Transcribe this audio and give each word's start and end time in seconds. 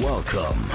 Welcome 0.00 0.70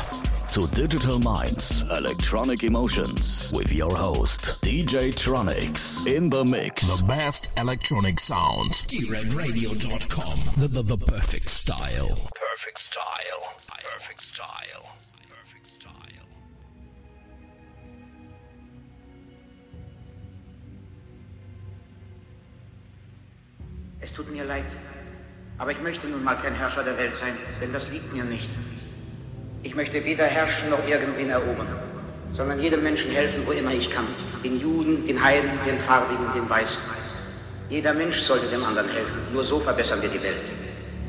to 0.50 0.68
Digital 0.76 1.18
Minds 1.18 1.82
Electronic 1.82 2.64
Emotions 2.64 3.52
with 3.52 3.74
your 3.74 3.90
host, 3.90 4.62
DJ 4.62 5.12
Tronics, 5.12 6.06
in 6.06 6.30
the 6.30 6.46
mix. 6.46 7.00
The 7.00 7.04
best 7.04 7.50
electronic 7.58 8.20
sounds. 8.20 8.86
DREDRadio.com. 8.86 10.62
The, 10.62 10.68
the, 10.68 10.84
the 10.84 10.98
perfect 11.04 11.50
style. 11.50 12.10
Perfect 12.10 12.80
style. 12.92 13.42
Perfect 13.66 14.22
style. 14.36 14.86
Perfect 15.28 15.66
style. 15.80 16.28
Es 24.00 24.14
tut 24.14 24.32
mir 24.32 24.46
leid, 24.46 24.66
aber 25.58 25.72
ich 25.72 25.82
möchte 25.82 26.08
nun 26.08 26.24
mal 26.24 26.36
kein 26.36 26.54
Herrscher 26.54 26.84
der 26.84 27.00
Welt 27.00 27.16
sein, 27.18 27.36
denn 27.60 27.74
das 27.74 27.90
liegt 27.90 28.14
mir 28.14 28.24
nicht. 28.24 28.52
Ich 29.68 29.76
möchte 29.76 30.06
weder 30.06 30.24
herrschen 30.24 30.70
noch 30.70 30.88
irgendwen 30.88 31.30
erobern, 31.30 31.68
sondern 32.32 32.62
jedem 32.62 32.84
Menschen 32.84 33.12
helfen, 33.12 33.46
wo 33.46 33.52
immer 33.52 33.74
ich 33.74 33.90
kann. 33.92 34.08
Den 34.42 34.62
Juden, 34.62 35.06
den 35.06 35.22
Heiden, 35.22 35.50
den 35.68 35.78
Farbigen, 35.82 36.26
den 36.34 36.50
Weißen. 36.50 36.82
Jeder 37.70 37.94
Mensch 37.94 38.22
sollte 38.22 38.48
dem 38.48 38.64
anderen 38.64 38.88
helfen. 38.88 39.28
Nur 39.34 39.44
so 39.44 39.60
verbessern 39.60 40.02
wir 40.02 40.08
die 40.08 40.24
Welt. 40.24 40.40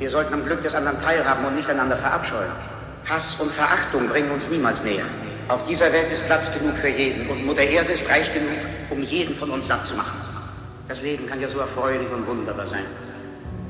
Wir 0.01 0.11
sollten 0.11 0.35
am 0.35 0.45
Glück 0.45 0.61
des 0.65 0.75
anderen 0.75 1.01
teilhaben 1.01 1.45
und 1.45 1.55
nicht 1.55 1.71
einander 1.71 1.99
verabscheuen. 1.99 2.51
Hass 3.09 3.37
und 3.39 3.53
Verachtung 3.53 4.09
bringen 4.09 4.33
uns 4.33 4.51
niemals 4.51 4.83
näher. 4.83 5.07
Auf 5.47 5.65
dieser 5.67 5.93
Welt 5.93 6.11
ist 6.11 6.27
Platz 6.27 6.51
genug 6.53 6.79
für 6.79 6.89
jeden 6.89 7.31
und 7.31 7.47
Mutter 7.47 7.63
Erde 7.63 7.93
ist 7.93 8.11
reich 8.11 8.35
genug, 8.35 8.59
um 8.91 9.05
jeden 9.05 9.37
von 9.37 9.51
uns 9.51 9.69
satt 9.69 9.87
zu 9.87 9.95
machen. 9.95 10.19
Das 10.89 11.01
Leben 11.01 11.29
kann 11.29 11.41
ja 11.41 11.49
so 11.49 11.61
erfreulich 11.61 12.11
und 12.11 12.27
wunderbar 12.27 12.67
sein. 12.67 12.87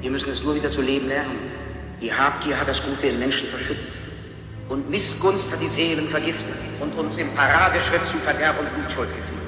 Wir 0.00 0.10
müssen 0.10 0.30
es 0.30 0.42
nur 0.42 0.54
wieder 0.54 0.70
zu 0.70 0.80
leben 0.80 1.08
lernen. 1.08 1.36
Die 2.00 2.10
Habgier 2.10 2.58
hat 2.58 2.68
das 2.68 2.82
Gute 2.82 3.08
im 3.08 3.18
Menschen 3.18 3.48
verschüttet. 3.48 3.97
Und 4.68 4.90
Missgunst 4.90 5.50
hat 5.50 5.62
die 5.62 5.68
Seelen 5.68 6.08
vergiftet 6.08 6.56
und 6.80 6.92
uns 6.98 7.16
im 7.16 7.32
Paradeschritt 7.34 8.06
zu 8.06 8.18
Verderb 8.18 8.60
und 8.60 8.68
Blutschuld 8.74 9.08
geführt. 9.08 9.38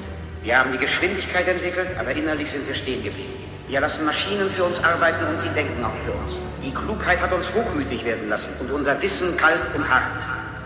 Wir 0.41 0.57
haben 0.57 0.71
die 0.71 0.79
Geschwindigkeit 0.79 1.47
entwickelt, 1.47 1.89
aber 1.99 2.11
innerlich 2.11 2.49
sind 2.49 2.67
wir 2.67 2.73
stehen 2.73 3.03
geblieben. 3.03 3.33
Wir 3.67 3.79
lassen 3.79 4.03
Maschinen 4.03 4.49
für 4.51 4.63
uns 4.63 4.83
arbeiten 4.83 5.23
und 5.27 5.39
sie 5.39 5.49
denken 5.49 5.83
auch 5.83 5.93
für 6.05 6.11
uns. 6.11 6.35
Die 6.63 6.73
Klugheit 6.73 7.21
hat 7.21 7.31
uns 7.31 7.53
hochmütig 7.53 8.03
werden 8.03 8.29
lassen 8.29 8.49
und 8.59 8.71
unser 8.71 8.99
Wissen 9.01 9.37
kalt 9.37 9.75
und 9.75 9.87
hart. 9.87 10.03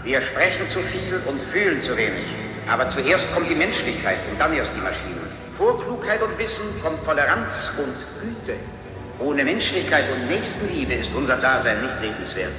Wir 0.05 0.21
sprechen 0.21 0.69
zu 0.69 0.79
viel 0.79 1.21
und 1.25 1.41
fühlen 1.51 1.83
zu 1.83 1.97
wenig. 1.97 2.25
Aber 2.71 2.89
zuerst 2.89 3.31
kommt 3.33 3.49
die 3.49 3.55
Menschlichkeit 3.55 4.17
und 4.31 4.39
dann 4.39 4.53
erst 4.53 4.71
die 4.73 4.81
Maschinen. 4.81 5.27
Vor 5.57 5.83
Klugheit 5.83 6.21
und 6.21 6.37
Wissen 6.39 6.65
kommt 6.81 7.03
Toleranz 7.03 7.71
und 7.77 7.93
Güte. 8.21 8.57
Ohne 9.19 9.43
Menschlichkeit 9.43 10.05
und 10.11 10.27
Nächstenliebe 10.27 10.93
ist 10.93 11.13
unser 11.13 11.37
Dasein 11.37 11.81
nicht 11.81 12.01
lebenswert. 12.01 12.53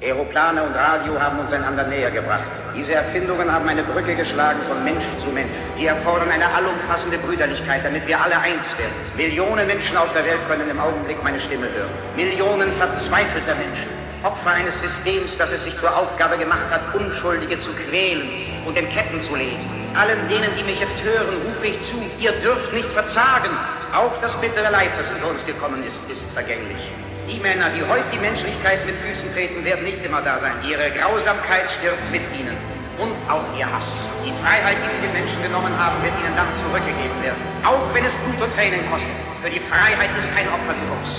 Aeroplane 0.00 0.62
und 0.62 0.76
Radio 0.76 1.20
haben 1.20 1.40
uns 1.40 1.52
einander 1.52 1.82
näher 1.82 2.12
gebracht. 2.12 2.46
Diese 2.72 2.94
Erfindungen 2.94 3.52
haben 3.52 3.68
eine 3.68 3.82
Brücke 3.82 4.14
geschlagen 4.14 4.60
von 4.68 4.84
Mensch 4.84 5.02
zu 5.18 5.26
Mensch. 5.26 5.50
Die 5.76 5.86
erfordern 5.86 6.30
eine 6.30 6.46
allumfassende 6.54 7.18
Brüderlichkeit, 7.18 7.84
damit 7.84 8.06
wir 8.06 8.20
alle 8.20 8.38
eins 8.38 8.78
werden. 8.78 8.94
Millionen 9.16 9.66
Menschen 9.66 9.96
auf 9.96 10.12
der 10.12 10.24
Welt 10.24 10.38
können 10.46 10.70
im 10.70 10.78
Augenblick 10.78 11.20
meine 11.24 11.40
Stimme 11.40 11.66
hören. 11.66 11.90
Millionen 12.14 12.70
verzweifelter 12.78 13.56
Menschen. 13.56 13.90
Opfer 14.22 14.52
eines 14.52 14.80
Systems, 14.80 15.36
das 15.36 15.50
es 15.50 15.64
sich 15.64 15.76
zur 15.80 15.90
Aufgabe 15.90 16.38
gemacht 16.38 16.70
hat, 16.70 16.94
Unschuldige 16.94 17.58
zu 17.58 17.70
quälen 17.72 18.28
und 18.66 18.78
in 18.78 18.88
Ketten 18.90 19.20
zu 19.20 19.34
legen. 19.34 19.58
Allen 19.98 20.28
denen, 20.28 20.54
die 20.56 20.62
mich 20.62 20.78
jetzt 20.78 21.02
hören, 21.02 21.42
rufe 21.44 21.66
ich 21.66 21.82
zu, 21.82 21.98
ihr 22.20 22.32
dürft 22.38 22.72
nicht 22.72 22.88
verzagen. 22.90 23.50
Auch 23.92 24.12
das 24.22 24.36
bittere 24.36 24.70
Leid, 24.70 24.90
das 24.96 25.10
über 25.10 25.30
uns 25.30 25.44
gekommen 25.44 25.82
ist, 25.82 26.00
ist 26.08 26.24
vergänglich. 26.34 26.86
Die 27.28 27.38
Männer, 27.40 27.68
die 27.76 27.84
heute 27.84 28.08
die 28.08 28.18
Menschlichkeit 28.24 28.86
mit 28.88 28.96
Füßen 29.04 29.28
treten, 29.36 29.62
werden 29.62 29.84
nicht 29.84 30.00
immer 30.00 30.24
da 30.24 30.40
sein. 30.40 30.56
Ihre 30.64 30.88
Grausamkeit 30.96 31.68
stirbt 31.76 32.00
mit 32.10 32.24
ihnen. 32.32 32.56
Und 32.96 33.12
auch 33.28 33.44
ihr 33.52 33.68
Hass. 33.68 34.08
Die 34.24 34.32
Freiheit, 34.40 34.80
die 34.80 34.88
sie 34.96 35.02
den 35.04 35.12
Menschen 35.12 35.36
genommen 35.44 35.76
haben, 35.76 36.00
wird 36.00 36.16
ihnen 36.24 36.32
dann 36.32 36.48
zurückgegeben 36.64 37.20
werden. 37.20 37.36
Auch 37.68 37.84
wenn 37.92 38.00
es 38.08 38.16
Blut 38.24 38.48
und 38.48 38.52
Tränen 38.56 38.80
kostet. 38.88 39.12
Für 39.44 39.52
die 39.52 39.60
Freiheit 39.68 40.08
ist 40.16 40.24
kein 40.32 40.48
Opfer 40.48 40.72
zu 40.72 40.84
groß. 40.88 41.12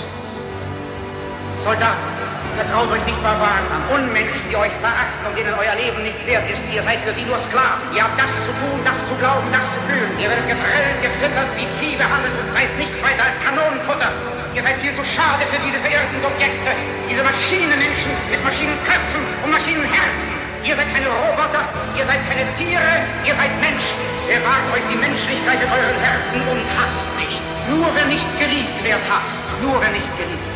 Soldaten, 1.62 2.10
vertraut 2.60 2.92
euch 2.92 3.04
nicht 3.08 3.16
Barbaren 3.24 3.64
an. 3.72 3.82
Unmenschen, 3.88 4.44
die 4.52 4.56
euch 4.56 4.74
verachten 4.84 5.24
und 5.24 5.32
denen 5.32 5.56
euer 5.56 5.76
Leben 5.80 6.04
nichts 6.04 6.20
wert 6.28 6.44
ist. 6.44 6.60
Ihr 6.68 6.84
seid 6.84 7.00
für 7.08 7.16
sie 7.16 7.24
nur 7.24 7.40
Sklaven. 7.48 7.88
Ihr 7.96 8.04
habt 8.04 8.20
das 8.20 8.28
zu 8.44 8.52
tun, 8.60 8.78
das 8.84 8.98
zu 9.08 9.16
glauben, 9.16 9.48
das 9.48 9.64
zu 9.72 9.80
fühlen. 9.88 10.12
Ihr 10.20 10.28
werdet 10.28 10.44
geprellt, 10.44 10.98
gefüttert, 11.00 11.48
wie 11.56 11.68
Vieh 11.80 11.96
behandelt 11.96 12.36
und 12.36 12.52
seid 12.52 12.68
nichts 12.76 13.00
weiter 13.00 13.24
als 13.24 13.36
Kanonenfutter. 13.40 14.12
Ihr 14.52 14.62
seid 14.66 14.76
viel 14.84 14.92
zu 14.92 15.04
schade 15.08 15.46
für 15.48 15.60
diese 15.64 15.80
verirrten 15.80 16.20
Subjekte, 16.20 16.70
diese 17.08 17.22
Maschinenmenschen 17.24 18.12
mit 18.28 18.40
Maschinenköpfen 18.44 19.22
und 19.46 19.50
Maschinenherzen. 19.56 20.28
Ihr 20.60 20.76
seid 20.76 20.90
keine 20.92 21.08
Roboter, 21.08 21.64
ihr 21.96 22.04
seid 22.04 22.20
keine 22.28 22.44
Tiere, 22.60 22.92
ihr 23.24 23.34
seid 23.40 23.52
Menschen. 23.62 23.96
Bewahrt 24.28 24.66
euch 24.76 24.84
die 24.92 25.00
Menschlichkeit 25.00 25.64
in 25.64 25.70
euren 25.70 25.98
Herzen 26.02 26.38
und 26.44 26.62
hasst 26.76 27.08
nicht. 27.16 27.40
Nur 27.72 27.88
wer 27.94 28.06
nicht 28.10 28.28
geliebt 28.36 28.76
wird, 28.84 29.00
hasst. 29.08 29.38
Nur 29.62 29.80
wer 29.80 29.94
nicht 29.94 30.12
geliebt 30.18 30.49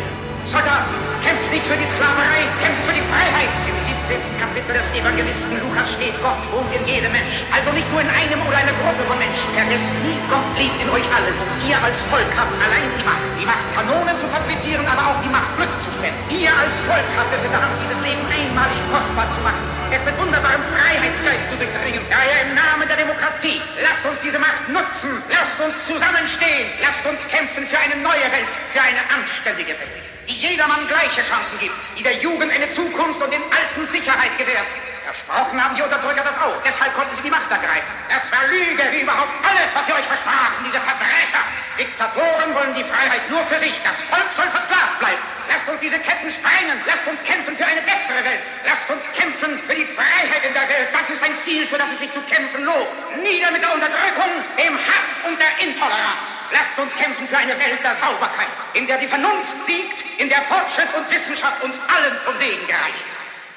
Soldaten, 0.45 0.93
kämpft 1.25 1.49
nicht 1.49 1.65
für 1.65 1.77
die 1.77 1.89
Sklaverei, 1.97 2.45
kämpft 2.61 2.85
für 2.85 2.93
die 2.93 3.07
Freiheit. 3.09 3.49
Im 3.65 3.77
17. 4.13 4.21
Kapitel 4.37 4.77
des 4.77 4.89
Evangelisten 4.93 5.57
Lukas 5.57 5.89
steht, 5.97 6.13
Gott 6.21 6.37
wohnt 6.53 6.69
in 6.69 6.85
jedem 6.85 7.09
Menschen. 7.17 7.49
Also 7.49 7.73
nicht 7.73 7.89
nur 7.89 8.05
in 8.05 8.13
einem 8.13 8.45
oder 8.45 8.61
einer 8.61 8.77
Gruppe 8.77 9.09
von 9.09 9.17
Menschen. 9.17 9.49
Vergesst 9.57 9.89
nie, 10.05 10.21
Gott 10.29 10.45
lebt 10.61 10.77
in 10.85 10.89
euch 10.93 11.09
allen. 11.09 11.33
Und 11.33 11.49
ihr 11.65 11.81
als 11.81 11.97
Volk 12.13 12.29
habt 12.37 12.53
allein 12.61 12.85
die 12.93 13.07
Macht. 13.09 13.25
Die 13.41 13.49
Macht, 13.49 13.65
Kanonen 13.73 14.17
zu 14.21 14.29
fabrizieren, 14.29 14.85
aber 14.85 15.17
auch 15.17 15.21
die 15.25 15.33
Macht, 15.33 15.49
Glück 15.57 15.73
zu 15.81 15.89
spenden. 15.97 16.21
Ihr 16.29 16.53
als 16.53 16.77
Volk 16.85 17.09
habt 17.17 17.33
es 17.33 17.41
in 17.41 17.53
der 17.53 17.63
Hand, 17.65 17.75
dieses 17.81 18.01
Leben 18.05 18.25
einmalig 18.29 18.81
kostbar 18.93 19.29
zu 19.33 19.41
machen. 19.41 19.65
Es 19.97 20.05
mit 20.05 20.17
wunderbarem 20.21 20.61
Freiheitsgeist 20.77 21.49
zu 21.49 21.57
durchdringen. 21.57 22.05
Daher 22.13 22.45
im 22.45 22.53
Namen 22.53 22.85
der 22.85 23.01
Demokratie, 23.01 23.65
lasst 23.81 24.05
uns 24.05 24.21
diese 24.21 24.37
Macht 24.37 24.69
nutzen. 24.69 25.25
Lasst 25.33 25.57
uns 25.57 25.77
zusammenstehen. 25.89 26.69
Lasst 26.85 27.01
uns 27.09 27.21
kämpfen 27.33 27.65
für 27.65 27.81
eine 27.81 27.97
neue 28.05 28.29
Welt, 28.29 28.53
für 28.77 28.83
eine 28.85 29.01
anständige 29.09 29.73
Welt 29.81 30.14
die 30.29 30.35
jedermann 30.35 30.87
gleiche 30.89 31.23
Chancen 31.23 31.59
gibt, 31.59 31.77
die 31.99 32.03
der 32.03 32.17
Jugend 32.19 32.53
eine 32.53 32.73
Zukunft 32.73 33.21
und 33.21 33.33
den 33.33 33.43
Alten 33.53 33.87
Sicherheit 33.93 34.37
gewährt. 34.39 34.69
Versprochen 35.05 35.63
haben 35.63 35.77
die 35.77 35.83
Unterdrücker 35.83 36.25
das 36.25 36.37
auch, 36.41 36.57
deshalb 36.65 36.97
konnten 36.97 37.15
sie 37.17 37.29
die 37.29 37.31
Macht 37.31 37.51
ergreifen. 37.51 37.93
Das 38.09 38.25
war 38.33 38.49
Lüge, 38.49 38.83
wie 38.91 39.05
überhaupt 39.05 39.37
alles, 39.45 39.69
was 39.77 39.85
sie 39.85 39.93
euch 39.93 40.09
versprachen, 40.09 40.65
diese 40.65 40.81
Verbrecher. 40.81 41.45
Diktatoren 41.77 42.51
wollen 42.57 42.73
die 42.73 42.85
Freiheit 42.89 43.29
nur 43.29 43.45
für 43.47 43.61
sich, 43.61 43.77
das 43.85 43.97
Volk 44.09 44.29
soll 44.33 44.49
versklavt 44.49 44.99
bleiben. 44.99 45.21
Lasst 45.49 45.69
uns 45.69 45.81
diese 45.81 46.01
Ketten 46.01 46.33
sprengen, 46.33 46.81
lasst 46.89 47.05
uns 47.05 47.21
kämpfen 47.29 47.53
für 47.53 47.67
eine 47.69 47.85
bessere 47.85 48.25
Welt. 48.25 48.43
Lasst 48.65 48.89
uns 48.89 49.05
kämpfen 49.13 49.61
für 49.69 49.77
die 49.77 49.89
Freiheit 49.93 50.41
in 50.41 50.55
der 50.57 50.67
Welt. 50.73 50.89
Das 50.89 51.05
ist 51.13 51.21
ein 51.21 51.37
Ziel, 51.45 51.69
für 51.69 51.77
das 51.77 51.89
es 51.93 52.01
sich 52.01 52.13
zu 52.17 52.23
kämpfen 52.25 52.65
lohnt. 52.65 52.89
Nieder 53.21 53.53
mit 53.53 53.61
der 53.61 53.77
Unterdrückung, 53.77 54.41
dem 54.57 54.73
Hass 54.73 55.09
und 55.29 55.37
der 55.37 55.53
Intoleranz. 55.61 56.34
Lasst 56.51 56.79
uns 56.79 56.95
kämpfen 56.97 57.27
für 57.29 57.37
eine 57.37 57.59
Welt 57.59 57.83
der 57.83 57.97
Sauberkeit, 57.97 58.53
in 58.75 58.87
der 58.87 58.99
die 58.99 59.09
Vernunft 59.09 59.67
siegt, 59.67 60.05
in 60.19 60.29
der 60.29 60.43
Fortschritt 60.43 60.93
und 60.95 61.11
Wissenschaft 61.11 61.63
uns 61.63 61.75
allen 61.89 62.17
zum 62.25 62.39
Segen 62.39 62.67
gereicht. 62.67 63.05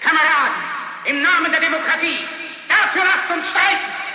Kameraden, 0.01 0.61
im 1.05 1.21
Namen 1.21 1.51
der 1.51 1.61
Demokratie, 1.61 2.27
dafür 2.69 3.03
lasst 3.03 3.29
uns 3.31 3.49
streiten! 3.49 4.06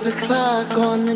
Five 0.00 0.22
o'clock 0.22 0.78
on 0.78 1.07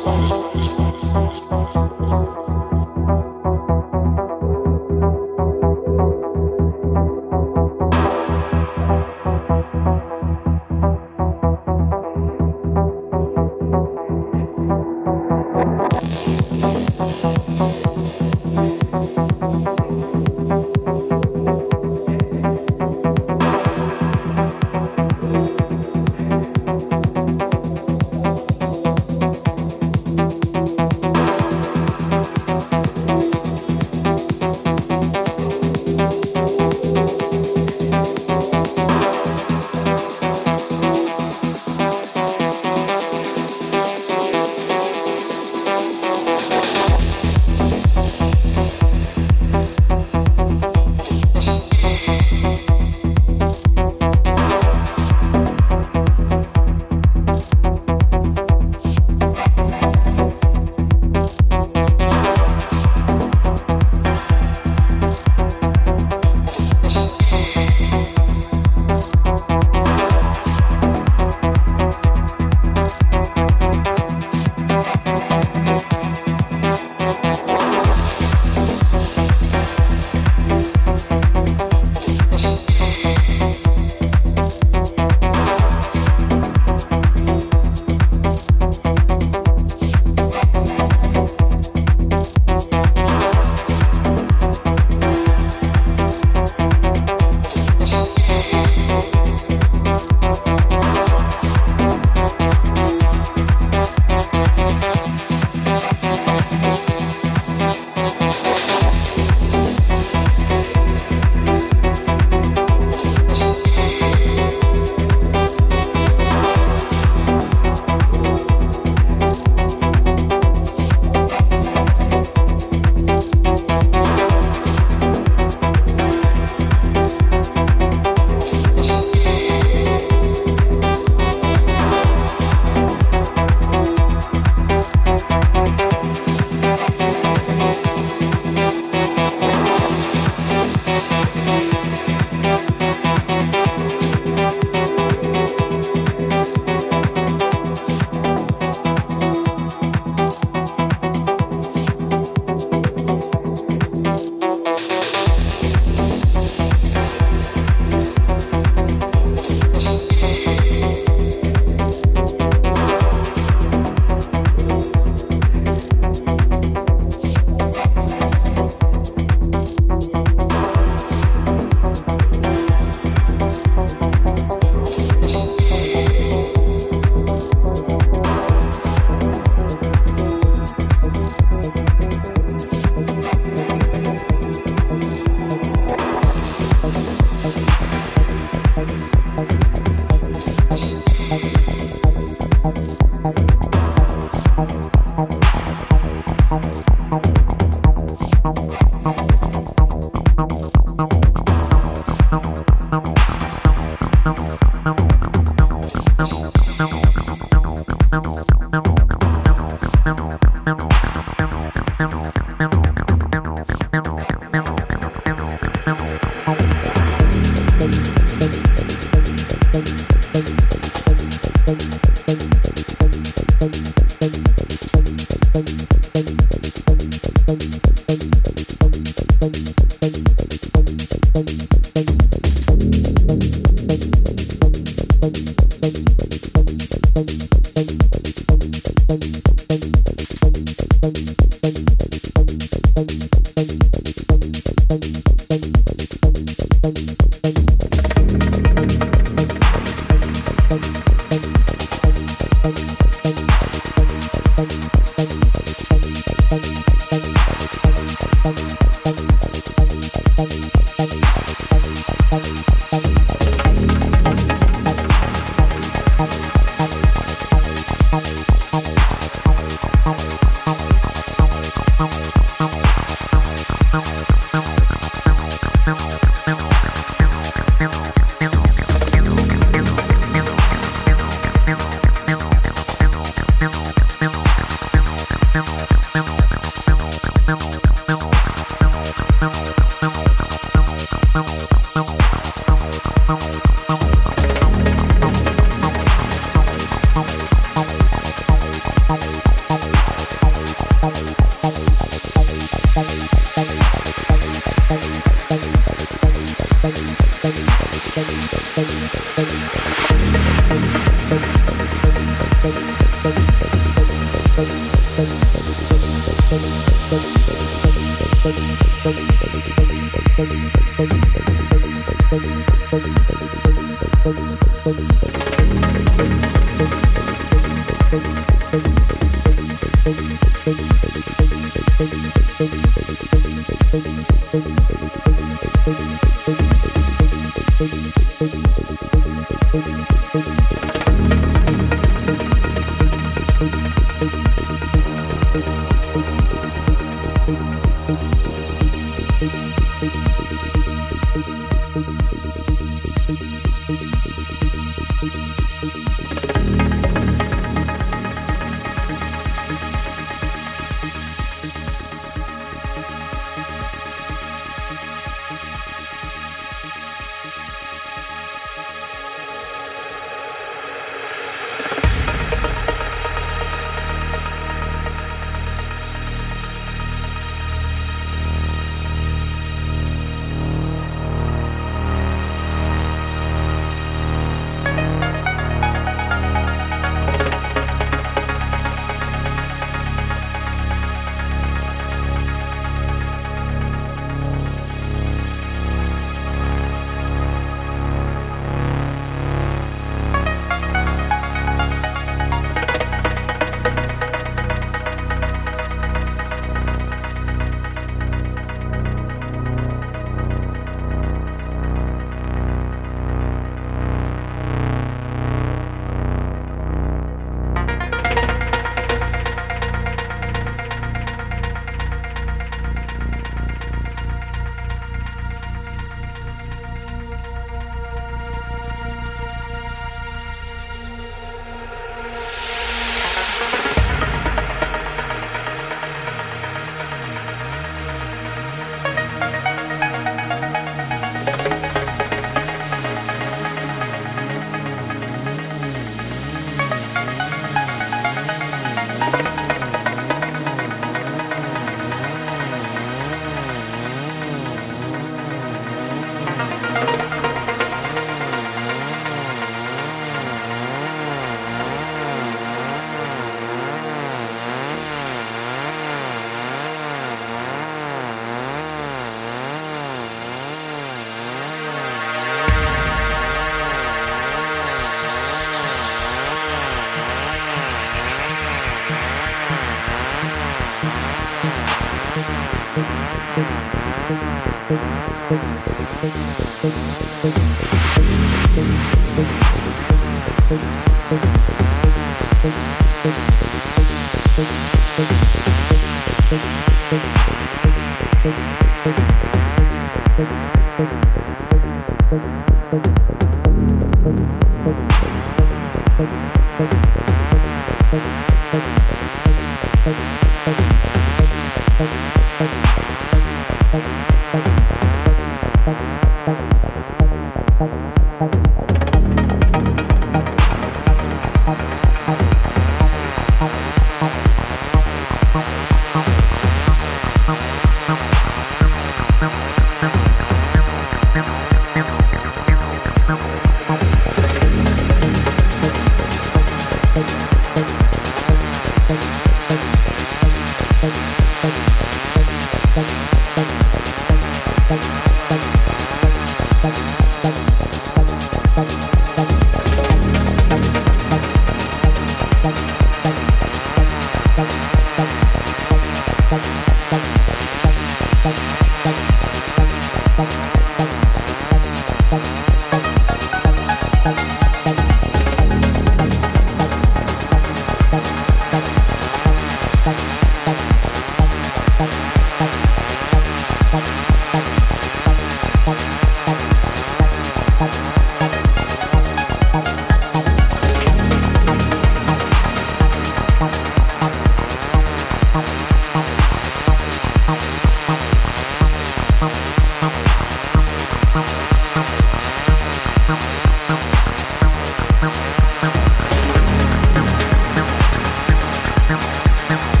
Bye. 599.71 600.00